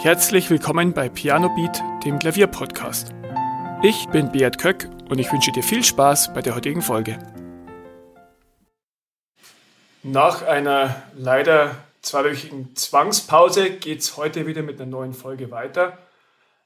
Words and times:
Herzlich 0.00 0.48
willkommen 0.48 0.92
bei 0.92 1.08
Piano 1.08 1.48
Beat, 1.56 1.82
dem 2.04 2.20
Klavierpodcast. 2.20 3.12
Ich 3.82 4.06
bin 4.10 4.30
Beat 4.30 4.56
Köck 4.56 4.88
und 5.08 5.18
ich 5.18 5.32
wünsche 5.32 5.50
dir 5.50 5.64
viel 5.64 5.82
Spaß 5.82 6.32
bei 6.34 6.40
der 6.40 6.54
heutigen 6.54 6.82
Folge. 6.82 7.18
Nach 10.04 10.42
einer 10.42 11.02
leider 11.16 11.74
zweiwöchigen 12.02 12.76
Zwangspause 12.76 13.70
geht 13.70 13.98
es 13.98 14.16
heute 14.16 14.46
wieder 14.46 14.62
mit 14.62 14.80
einer 14.80 14.88
neuen 14.88 15.14
Folge 15.14 15.50
weiter. 15.50 15.98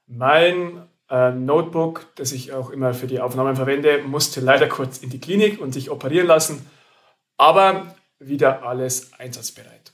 Mein 0.05 0.87
äh, 1.09 1.31
Notebook, 1.31 2.05
das 2.13 2.33
ich 2.33 2.53
auch 2.53 2.69
immer 2.69 2.93
für 2.93 3.07
die 3.07 3.19
Aufnahmen 3.19 3.55
verwende, 3.55 4.03
musste 4.03 4.41
leider 4.41 4.67
kurz 4.67 4.99
in 4.99 5.09
die 5.09 5.19
Klinik 5.19 5.59
und 5.59 5.71
sich 5.71 5.89
operieren 5.89 6.27
lassen, 6.27 6.69
aber 7.37 7.95
wieder 8.19 8.61
alles 8.61 9.11
einsatzbereit. 9.13 9.91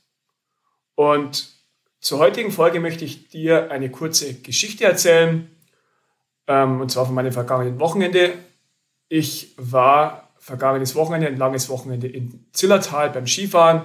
Und 0.96 1.58
zur 2.00 2.20
heutigen 2.20 2.52
Folge 2.52 2.80
möchte 2.80 3.06
ich 3.06 3.30
dir 3.30 3.72
eine 3.72 3.90
kurze 3.90 4.34
Geschichte 4.36 4.86
erzählen, 4.86 5.50
ähm, 6.48 6.82
und 6.82 6.92
zwar 6.92 7.06
von 7.06 7.16
meinem 7.16 7.32
vergangenen 7.32 7.80
Wochenende. 7.80 8.34
Ich 9.10 9.54
war 9.58 10.30
vergangenes 10.40 10.96
Wochenende, 10.96 11.28
ein 11.28 11.38
langes 11.38 11.70
Wochenende 11.70 12.08
in 12.08 12.46
Zillertal 12.54 13.10
beim 13.10 13.28
Skifahren 13.28 13.84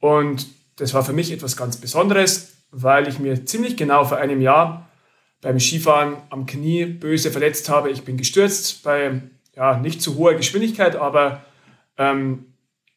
und 0.00 0.46
das 0.76 0.94
war 0.94 1.04
für 1.04 1.12
mich 1.12 1.32
etwas 1.32 1.56
ganz 1.56 1.76
Besonderes, 1.76 2.52
weil 2.70 3.08
ich 3.08 3.18
mir 3.18 3.46
ziemlich 3.46 3.76
genau 3.76 4.04
vor 4.04 4.18
einem 4.18 4.40
Jahr 4.40 4.88
beim 5.40 5.58
Skifahren 5.58 6.16
am 6.30 6.46
Knie 6.46 6.84
böse 6.84 7.30
verletzt 7.30 7.68
habe. 7.68 7.90
Ich 7.90 8.04
bin 8.04 8.16
gestürzt 8.16 8.82
bei 8.82 9.22
ja, 9.56 9.78
nicht 9.78 10.02
zu 10.02 10.16
hoher 10.16 10.34
Geschwindigkeit, 10.34 10.96
aber 10.96 11.42
ähm, 11.96 12.52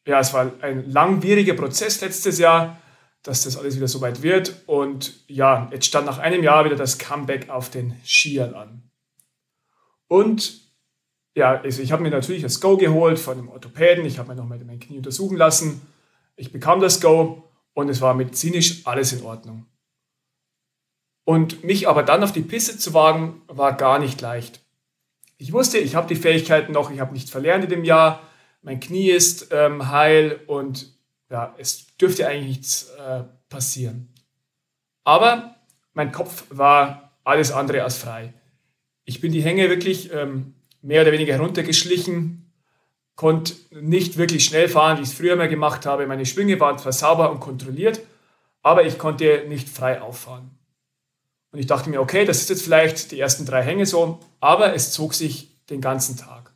ja, 0.06 0.20
es 0.20 0.34
war 0.34 0.52
ein 0.62 0.90
langwieriger 0.90 1.54
Prozess 1.54 2.02
letztes 2.02 2.38
Jahr, 2.38 2.80
dass 3.24 3.44
das 3.44 3.58
alles 3.58 3.76
wieder 3.76 3.88
so 3.88 4.02
weit 4.02 4.22
wird. 4.22 4.64
Und 4.66 5.24
ja, 5.28 5.70
jetzt 5.72 5.86
stand 5.86 6.06
nach 6.06 6.18
einem 6.18 6.44
Jahr 6.44 6.66
wieder 6.66 6.76
das 6.76 6.98
Comeback 6.98 7.50
auf 7.50 7.70
den 7.70 7.96
Skiern 8.04 8.54
an. 8.54 8.84
Und 10.08 10.62
ja, 11.36 11.62
also 11.62 11.82
ich 11.82 11.92
habe 11.92 12.04
mir 12.04 12.10
natürlich 12.10 12.42
das 12.42 12.60
Go 12.60 12.78
geholt 12.78 13.20
von 13.20 13.38
dem 13.38 13.50
Orthopäden. 13.50 14.06
Ich 14.06 14.20
habe 14.20 14.30
mir 14.30 14.36
nochmal 14.36 14.60
mein 14.66 14.80
Knie 14.80 14.98
untersuchen 14.98 15.38
lassen. 15.38 15.82
Ich 16.36 16.52
bekam 16.52 16.82
das 16.82 17.00
Go 17.00 17.44
und 17.74 17.90
es 17.90 18.02
war 18.02 18.14
medizinisch 18.14 18.86
alles 18.86 19.14
in 19.14 19.24
Ordnung. 19.24 19.66
Und 21.24 21.64
mich 21.64 21.88
aber 21.88 22.04
dann 22.04 22.24
auf 22.24 22.32
die 22.32 22.42
Piste 22.42 22.78
zu 22.78 22.94
wagen, 22.94 23.42
war 23.48 23.74
gar 23.78 24.00
nicht 24.00 24.20
leicht. 24.20 24.60
Ich 25.38 25.54
wusste, 25.54 25.78
ich 25.78 25.96
habe 25.96 26.08
die 26.08 26.20
Fähigkeiten 26.20 26.74
noch, 26.74 26.92
ich 26.92 27.00
habe 27.00 27.14
nichts 27.14 27.32
verlernt 27.32 27.64
in 27.64 27.70
dem 27.70 27.84
Jahr, 27.84 28.22
mein 28.64 28.80
Knie 28.80 29.10
ist 29.10 29.48
ähm, 29.52 29.90
heil 29.90 30.40
und 30.46 30.94
ja, 31.32 31.56
es 31.58 31.88
dürfte 31.98 32.28
eigentlich 32.28 32.58
nichts 32.58 32.90
äh, 32.98 33.24
passieren. 33.50 34.14
Aber 35.04 35.56
mein 35.94 36.12
Kopf 36.12 36.46
war 36.50 37.14
alles 37.24 37.52
andere 37.52 37.84
als 37.84 37.98
frei. 37.98 38.34
Ich 39.06 39.22
bin 39.22 39.32
die 39.32 39.42
Hänge 39.42 39.70
wirklich 39.70 40.14
ähm, 40.14 40.54
mehr 40.82 41.02
oder 41.02 41.12
weniger 41.12 41.34
heruntergeschlichen, 41.34 42.52
konnte 43.16 43.56
nicht 43.72 44.18
wirklich 44.18 44.46
schnell 44.46 44.68
fahren, 44.68 44.98
wie 44.98 45.04
ich 45.04 45.10
es 45.10 45.16
früher 45.16 45.36
mal 45.36 45.50
gemacht 45.50 45.86
habe. 45.86 46.06
Meine 46.06 46.26
Schwünge 46.26 46.60
waren 46.60 46.78
zwar 46.78 46.92
sauber 46.92 47.32
und 47.32 47.40
kontrolliert, 47.40 48.02
aber 48.62 48.86
ich 48.86 48.98
konnte 48.98 49.46
nicht 49.48 49.70
frei 49.70 50.02
auffahren. 50.02 50.52
Und 51.52 51.60
ich 51.60 51.68
dachte 51.68 51.90
mir, 51.90 52.02
okay, 52.02 52.26
das 52.26 52.42
ist 52.42 52.50
jetzt 52.50 52.62
vielleicht 52.64 53.12
die 53.12 53.20
ersten 53.20 53.46
drei 53.46 53.64
Hänge 53.64 53.86
so, 53.86 54.20
aber 54.40 54.74
es 54.74 54.92
zog 54.92 55.14
sich 55.14 55.50
den 55.70 55.82
ganzen 55.82 56.18
Tag. 56.18 56.54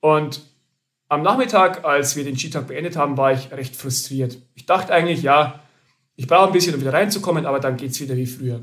Und 0.00 0.42
am 1.08 1.22
Nachmittag, 1.22 1.84
als 1.84 2.16
wir 2.16 2.24
den 2.24 2.36
Skitag 2.36 2.66
beendet 2.66 2.96
haben, 2.96 3.16
war 3.16 3.32
ich 3.32 3.52
recht 3.52 3.76
frustriert. 3.76 4.38
Ich 4.54 4.66
dachte 4.66 4.92
eigentlich, 4.92 5.22
ja, 5.22 5.60
ich 6.16 6.26
brauche 6.26 6.48
ein 6.48 6.52
bisschen, 6.52 6.74
um 6.74 6.80
wieder 6.80 6.92
reinzukommen, 6.92 7.46
aber 7.46 7.60
dann 7.60 7.76
geht 7.76 7.92
es 7.92 8.00
wieder 8.00 8.16
wie 8.16 8.26
früher. 8.26 8.62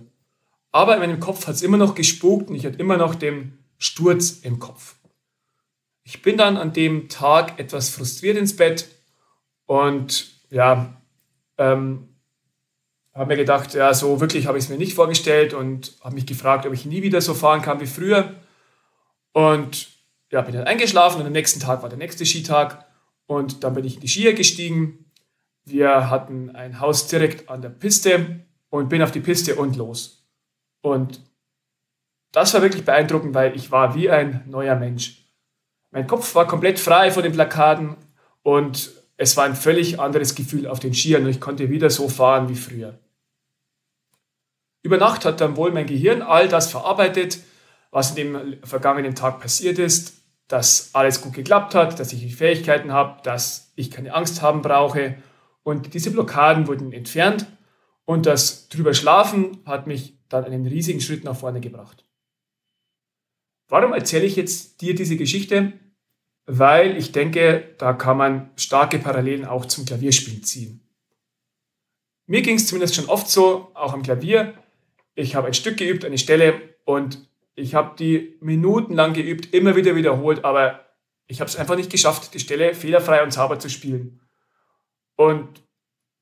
Aber 0.72 0.96
in 0.96 1.00
meinem 1.00 1.20
Kopf 1.20 1.48
hat 1.48 1.56
es 1.56 1.62
immer 1.62 1.78
noch 1.78 1.96
gespukt 1.96 2.50
und 2.50 2.56
ich 2.56 2.66
hatte 2.66 2.80
immer 2.80 2.98
noch 2.98 3.16
den 3.16 3.60
Sturz 3.78 4.40
im 4.42 4.60
Kopf. 4.60 4.96
Ich 6.04 6.22
bin 6.22 6.36
dann 6.36 6.58
an 6.58 6.74
dem 6.74 7.08
Tag 7.10 7.60
etwas 7.60 7.90
frustriert 7.90 8.38
ins 8.38 8.56
Bett 8.56 8.90
und 9.66 10.32
ja, 10.50 11.02
ähm, 11.58 12.10
habe 13.14 13.28
mir 13.28 13.38
gedacht, 13.38 13.74
ja, 13.74 13.94
so 13.94 14.20
wirklich 14.20 14.48
habe 14.48 14.58
ich 14.58 14.66
es 14.66 14.70
mir 14.70 14.78
nicht 14.78 14.96
vorgestellt 14.96 15.54
und 15.54 15.96
habe 16.02 16.16
mich 16.16 16.26
gefragt, 16.26 16.66
ob 16.66 16.74
ich 16.74 16.86
nie 16.86 17.04
wieder 17.04 17.22
so 17.22 17.34
fahren 17.34 17.62
kann 17.62 17.80
wie 17.80 17.86
früher. 17.86 18.36
Und 19.32 19.93
ja, 20.34 20.42
bin 20.42 20.56
dann 20.56 20.66
eingeschlafen 20.66 21.22
und 21.22 21.28
am 21.28 21.32
nächsten 21.32 21.60
Tag 21.60 21.84
war 21.84 21.90
der 21.90 22.00
nächste 22.00 22.26
Skitag 22.26 22.88
und 23.28 23.64
dann 23.64 23.76
bin 23.76 23.86
ich 23.86 23.96
in 23.96 24.02
die 24.02 24.08
Skier 24.08 24.34
gestiegen. 24.34 25.12
Wir 25.64 26.10
hatten 26.10 26.50
ein 26.56 26.80
Haus 26.80 27.06
direkt 27.06 27.50
an 27.50 27.62
der 27.62 27.70
Piste 27.70 28.44
und 28.72 28.90
bin 28.90 29.04
auf 29.04 29.12
die 29.12 29.20
Piste 29.20 29.56
und 29.56 29.76
los. 29.76 30.28
Und 30.82 31.22
das 32.32 32.52
war 32.56 32.64
wirklich 32.64 32.84
beeindruckend, 32.84 33.36
weil 33.36 33.56
ich 33.56 33.70
war 33.70 33.94
wie 33.94 34.10
ein 34.10 34.44
neuer 34.48 34.76
Mensch. 34.76 35.24
Mein 35.92 36.08
Kopf 36.08 36.34
war 36.34 36.48
komplett 36.48 36.80
frei 36.80 37.12
von 37.12 37.22
den 37.22 37.34
Plakaten 37.34 37.96
und 38.42 38.90
es 39.18 39.38
war 39.38 39.46
ein 39.46 39.56
völlig 39.56 40.00
anderes 40.00 40.34
Gefühl 40.34 40.66
auf 40.66 40.80
den 40.80 40.96
Skiern 40.96 41.26
und 41.26 41.30
ich 41.30 41.42
konnte 41.42 41.70
wieder 41.70 41.92
so 41.92 42.10
fahren 42.10 42.50
wie 42.50 42.56
früher. 42.56 42.98
Über 44.82 44.98
Nacht 44.98 45.26
hat 45.26 45.42
dann 45.42 45.58
wohl 45.58 45.72
mein 45.72 45.86
Gehirn 45.86 46.24
all 46.24 46.48
das 46.48 46.72
verarbeitet, 46.72 47.38
was 47.92 48.10
in 48.10 48.16
dem 48.16 48.58
vergangenen 48.64 49.14
Tag 49.14 49.40
passiert 49.40 49.78
ist 49.78 50.23
dass 50.48 50.94
alles 50.94 51.22
gut 51.22 51.34
geklappt 51.34 51.76
hat, 51.76 52.00
dass 52.00 52.14
ich 52.14 52.22
die 52.22 52.32
Fähigkeiten 52.32 52.92
habe, 52.92 53.22
dass 53.24 53.72
ich 53.76 53.92
keine 53.92 54.14
Angst 54.14 54.42
haben 54.42 54.62
brauche. 54.62 55.18
Und 55.64 55.94
diese 55.94 56.12
Blockaden 56.12 56.68
wurden 56.68 56.92
entfernt 56.92 57.48
und 58.06 58.26
das 58.26 58.68
drüber 58.70 58.94
schlafen 58.94 59.60
hat 59.66 59.88
mich 59.88 60.18
dann 60.30 60.44
einen 60.46 60.66
riesigen 60.66 61.02
Schritt 61.02 61.24
nach 61.24 61.38
vorne 61.38 61.62
gebracht. 61.62 62.06
Warum 63.70 63.94
erzähle 63.94 64.26
ich 64.26 64.36
jetzt 64.36 64.82
dir 64.82 64.94
diese 64.94 65.16
Geschichte? 65.18 65.74
Weil 66.46 66.98
ich 66.98 67.14
denke, 67.14 67.76
da 67.78 67.94
kann 67.94 68.18
man 68.18 68.52
starke 68.58 69.00
Parallelen 69.00 69.46
auch 69.46 69.66
zum 69.66 69.86
Klavierspielen 69.86 70.44
ziehen. 70.44 70.82
Mir 72.26 72.42
ging 72.42 72.58
es 72.58 72.68
zumindest 72.68 72.96
schon 72.96 73.06
oft 73.06 73.30
so, 73.30 73.72
auch 73.74 73.94
am 73.94 74.04
Klavier. 74.04 74.54
Ich 75.16 75.36
habe 75.36 75.48
ein 75.48 75.54
Stück 75.54 75.78
geübt, 75.78 76.04
eine 76.04 76.18
Stelle 76.18 76.62
und 76.86 77.30
ich 77.56 77.76
habe 77.76 77.96
die 77.98 78.38
minutenlang 78.42 79.14
geübt, 79.14 79.54
immer 79.54 79.76
wieder 79.76 79.96
wiederholt, 79.96 80.44
aber 80.44 80.86
ich 81.28 81.40
habe 81.40 81.50
es 81.50 81.56
einfach 81.56 81.76
nicht 81.76 81.90
geschafft, 81.90 82.34
die 82.34 82.40
Stelle 82.40 82.74
fehlerfrei 82.74 83.24
und 83.24 83.32
sauber 83.32 83.60
zu 83.60 83.70
spielen. 83.70 84.22
Und 85.16 85.64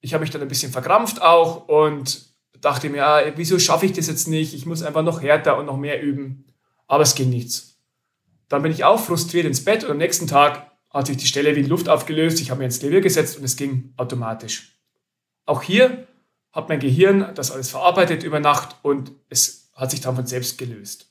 ich 0.02 0.14
habe 0.14 0.22
mich 0.22 0.32
dann 0.32 0.42
ein 0.42 0.48
bisschen 0.48 0.72
verkrampft 0.72 1.22
auch 1.22 1.68
und 1.68 2.32
dachte 2.60 2.90
mir, 2.90 3.06
ah, 3.06 3.22
wieso 3.36 3.60
schaffe 3.60 3.86
ich 3.86 3.94
das 3.94 4.08
jetzt 4.08 4.28
nicht? 4.28 4.54
Ich 4.54 4.66
muss 4.66 4.84
einfach 4.84 5.04
noch 5.04 5.22
härter 5.22 5.58
und 5.58 5.66
noch 5.66 5.78
mehr 5.78 6.02
üben. 6.02 6.46
Aber 6.88 7.04
es 7.04 7.16
ging 7.16 7.30
nichts. 7.30 7.80
Dann 8.50 8.62
bin 8.62 8.72
ich 8.72 8.84
auch 8.84 9.00
frustriert 9.00 9.46
ins 9.46 9.64
Bett 9.64 9.84
und 9.84 9.92
am 9.92 9.98
nächsten 9.98 10.28
Tag 10.28 10.70
hat 10.90 11.08
sich 11.08 11.18
die 11.18 11.26
Stelle 11.26 11.56
wie 11.56 11.62
in 11.62 11.70
Luft 11.70 11.88
aufgelöst. 11.88 12.42
Ich 12.42 12.52
habe 12.52 12.60
mir 12.60 12.66
ins 12.66 12.80
Klavier 12.80 13.02
gesetzt 13.02 13.38
und 13.38 13.46
es 13.46 13.56
ging 13.56 13.94
automatisch. 13.96 14.78
Auch 15.46 15.62
hier 15.62 16.08
hat 16.52 16.68
mein 16.68 16.80
Gehirn 16.80 17.32
das 17.34 17.52
alles 17.52 17.70
verarbeitet 17.70 18.24
über 18.24 18.42
Nacht 18.42 18.76
und 18.82 19.14
es 19.30 19.72
hat 19.74 19.92
sich 19.92 20.02
dann 20.02 20.16
von 20.16 20.28
selbst 20.28 20.58
gelöst. 20.58 21.11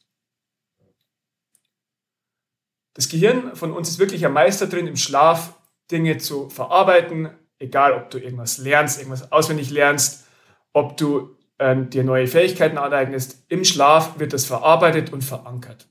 Das 2.95 3.09
Gehirn 3.09 3.55
von 3.55 3.73
uns 3.73 3.89
ist 3.89 3.99
wirklich 3.99 4.25
ein 4.27 4.33
Meister 4.33 4.67
drin, 4.67 4.87
im 4.87 4.97
Schlaf 4.97 5.55
Dinge 5.91 6.19
zu 6.19 6.49
verarbeiten, 6.49 7.31
egal 7.59 7.93
ob 7.95 8.11
du 8.11 8.19
irgendwas 8.19 8.59
lernst, 8.59 8.99
irgendwas 8.99 9.33
auswendig 9.33 9.71
lernst, 9.71 10.27
ob 10.73 10.97
du 10.97 11.37
äh, 11.59 11.77
dir 11.77 12.05
neue 12.05 12.27
Fähigkeiten 12.27 12.79
aneignest. 12.79 13.45
Im 13.49 13.65
Schlaf 13.65 14.19
wird 14.19 14.33
das 14.33 14.47
verarbeitet 14.47 15.13
und 15.13 15.23
verankert. 15.23 15.89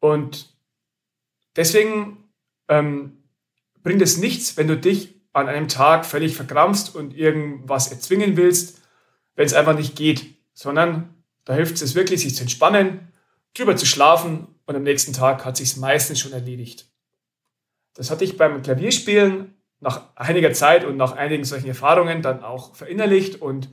Und 0.00 0.54
deswegen 1.56 2.28
ähm, 2.68 3.22
bringt 3.82 4.02
es 4.02 4.18
nichts, 4.18 4.56
wenn 4.56 4.68
du 4.68 4.76
dich 4.76 5.20
an 5.32 5.48
einem 5.48 5.68
Tag 5.68 6.04
völlig 6.04 6.36
verkrampfst 6.36 6.94
und 6.94 7.14
irgendwas 7.14 7.90
erzwingen 7.90 8.36
willst, 8.36 8.80
wenn 9.34 9.46
es 9.46 9.54
einfach 9.54 9.76
nicht 9.76 9.96
geht, 9.96 10.36
sondern 10.52 11.14
da 11.44 11.54
hilft 11.54 11.80
es 11.80 11.94
wirklich, 11.94 12.20
sich 12.22 12.34
zu 12.34 12.42
entspannen, 12.42 13.12
drüber 13.54 13.76
zu 13.76 13.86
schlafen 13.86 14.46
und 14.66 14.76
am 14.76 14.82
nächsten 14.82 15.12
Tag 15.12 15.44
hat 15.44 15.56
sich 15.56 15.76
meistens 15.76 16.20
schon 16.20 16.32
erledigt. 16.32 16.88
Das 17.94 18.10
hatte 18.10 18.24
ich 18.24 18.36
beim 18.36 18.62
Klavierspielen 18.62 19.54
nach 19.80 20.14
einiger 20.16 20.52
Zeit 20.52 20.84
und 20.84 20.96
nach 20.96 21.12
einigen 21.12 21.44
solchen 21.44 21.68
Erfahrungen 21.68 22.22
dann 22.22 22.42
auch 22.42 22.74
verinnerlicht 22.74 23.42
und 23.42 23.68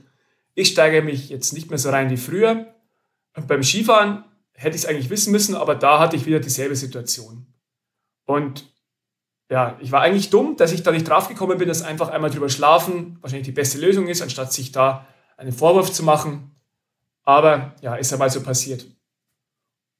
ich 0.54 0.68
steige 0.68 1.02
mich 1.02 1.28
jetzt 1.28 1.52
nicht 1.52 1.70
mehr 1.70 1.78
so 1.78 1.90
rein 1.90 2.10
wie 2.10 2.16
früher. 2.16 2.74
Und 3.36 3.46
beim 3.46 3.62
Skifahren 3.62 4.24
hätte 4.52 4.76
ich 4.76 4.82
es 4.82 4.88
eigentlich 4.88 5.10
wissen 5.10 5.30
müssen, 5.30 5.54
aber 5.54 5.74
da 5.74 6.00
hatte 6.00 6.16
ich 6.16 6.26
wieder 6.26 6.40
dieselbe 6.40 6.76
Situation. 6.76 7.46
Und 8.26 8.70
ja, 9.48 9.78
ich 9.80 9.90
war 9.90 10.02
eigentlich 10.02 10.30
dumm, 10.30 10.56
dass 10.56 10.72
ich 10.72 10.82
da 10.82 10.92
nicht 10.92 11.08
draufgekommen 11.08 11.58
bin, 11.58 11.68
dass 11.68 11.82
einfach 11.82 12.08
einmal 12.08 12.30
drüber 12.30 12.48
schlafen 12.48 13.18
wahrscheinlich 13.20 13.46
die 13.46 13.52
beste 13.52 13.78
Lösung 13.78 14.06
ist, 14.06 14.22
anstatt 14.22 14.52
sich 14.52 14.70
da 14.70 15.06
einen 15.36 15.52
Vorwurf 15.52 15.92
zu 15.92 16.04
machen. 16.04 16.54
Aber 17.22 17.74
ja, 17.80 17.96
ist 17.96 18.10
ja 18.10 18.18
mal 18.18 18.30
so 18.30 18.42
passiert. 18.42 18.86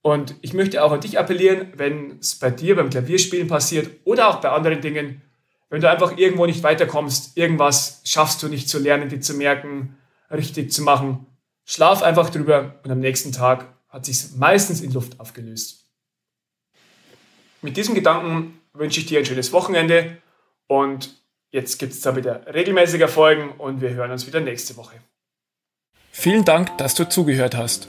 Und 0.03 0.35
ich 0.41 0.55
möchte 0.55 0.83
auch 0.83 0.93
an 0.93 1.01
dich 1.01 1.19
appellieren, 1.19 1.73
wenn 1.77 2.19
es 2.19 2.37
bei 2.37 2.51
dir 2.51 2.77
beim 2.77 2.91
Klavierspielen 2.91 3.49
passiert 3.49 3.91
oder 4.05 4.29
auch 4.29 4.41
bei 4.41 4.51
anderen 4.51 4.81
Dingen, 4.81 5.23
wenn 5.69 5.81
du 5.81 5.91
einfach 5.91 6.17
irgendwo 6.17 6.47
nicht 6.47 6.63
weiterkommst, 6.63 7.37
irgendwas 7.37 8.03
schaffst 8.05 8.43
du 8.43 8.49
nicht 8.49 8.69
zu 8.69 8.79
lernen, 8.79 9.09
dir 9.09 9.21
zu 9.21 9.35
merken, 9.35 9.97
richtig 10.31 10.73
zu 10.73 10.83
machen, 10.83 11.27
Schlaf 11.65 12.03
einfach 12.03 12.31
drüber 12.31 12.81
und 12.83 12.91
am 12.91 12.99
nächsten 12.99 13.31
Tag 13.31 13.67
hat 13.89 14.05
sich 14.05 14.37
meistens 14.37 14.81
in 14.81 14.93
Luft 14.93 15.21
aufgelöst. 15.21 15.87
Mit 17.63 17.77
diesem 17.77 17.95
Gedanken 17.95 18.61
wünsche 18.73 19.01
ich 19.01 19.07
dir 19.07 19.19
ein 19.19 19.27
schönes 19.27 19.53
Wochenende 19.53 20.17
und 20.67 21.15
jetzt 21.51 21.79
gibt 21.79 21.93
es 21.93 22.01
da 22.01 22.17
wieder 22.17 22.45
regelmäßiger 22.53 23.09
Folgen 23.09 23.53
und 23.53 23.81
wir 23.81 23.91
hören 23.91 24.11
uns 24.11 24.27
wieder 24.27 24.41
nächste 24.41 24.77
Woche. 24.77 24.97
Vielen 26.11 26.45
Dank, 26.45 26.77
dass 26.79 26.95
du 26.95 27.09
zugehört 27.09 27.55
hast. 27.55 27.89